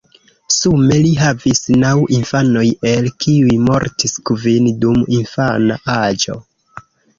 [0.53, 1.91] Sume li havis naŭ
[2.21, 6.43] infanoj el kiuj mortis kvin dum infana aĝo.